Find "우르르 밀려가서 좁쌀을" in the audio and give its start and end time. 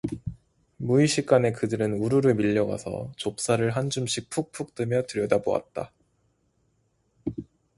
1.93-3.75